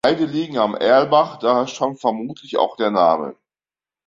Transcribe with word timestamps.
Beide 0.03 0.25
liegen 0.25 0.57
am 0.57 0.73
Erlbach, 0.73 1.37
daher 1.37 1.67
stammt 1.67 1.99
vermutlich 1.99 2.57
auch 2.57 2.75
der 2.75 2.89
Name. 2.89 3.35